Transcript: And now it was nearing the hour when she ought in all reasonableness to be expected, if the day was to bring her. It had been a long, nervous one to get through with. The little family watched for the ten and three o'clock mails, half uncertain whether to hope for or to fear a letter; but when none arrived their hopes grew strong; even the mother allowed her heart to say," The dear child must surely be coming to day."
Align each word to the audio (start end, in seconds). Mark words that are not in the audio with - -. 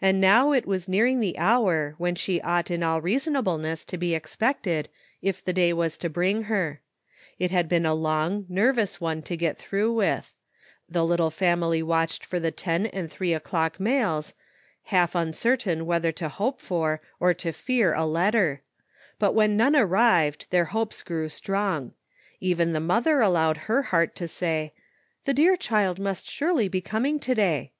And 0.00 0.20
now 0.20 0.52
it 0.52 0.66
was 0.66 0.88
nearing 0.88 1.18
the 1.18 1.36
hour 1.36 1.96
when 1.98 2.14
she 2.14 2.40
ought 2.42 2.70
in 2.70 2.84
all 2.84 3.00
reasonableness 3.00 3.84
to 3.86 3.96
be 3.98 4.14
expected, 4.14 4.88
if 5.20 5.44
the 5.44 5.52
day 5.52 5.72
was 5.72 5.98
to 5.98 6.08
bring 6.08 6.44
her. 6.44 6.80
It 7.36 7.50
had 7.50 7.68
been 7.68 7.84
a 7.84 7.92
long, 7.92 8.46
nervous 8.48 9.00
one 9.00 9.22
to 9.22 9.36
get 9.36 9.58
through 9.58 9.92
with. 9.92 10.32
The 10.88 11.04
little 11.04 11.32
family 11.32 11.82
watched 11.82 12.24
for 12.24 12.38
the 12.38 12.52
ten 12.52 12.86
and 12.86 13.10
three 13.10 13.32
o'clock 13.34 13.80
mails, 13.80 14.32
half 14.84 15.16
uncertain 15.16 15.86
whether 15.86 16.12
to 16.12 16.28
hope 16.28 16.60
for 16.60 17.00
or 17.18 17.34
to 17.34 17.50
fear 17.50 17.94
a 17.94 18.06
letter; 18.06 18.62
but 19.18 19.32
when 19.34 19.56
none 19.56 19.74
arrived 19.74 20.46
their 20.50 20.66
hopes 20.66 21.02
grew 21.02 21.28
strong; 21.28 21.94
even 22.38 22.72
the 22.72 22.78
mother 22.78 23.20
allowed 23.20 23.56
her 23.66 23.82
heart 23.90 24.14
to 24.14 24.28
say," 24.28 24.72
The 25.24 25.34
dear 25.34 25.56
child 25.56 25.98
must 25.98 26.30
surely 26.30 26.68
be 26.68 26.80
coming 26.80 27.18
to 27.18 27.34
day." 27.34 27.72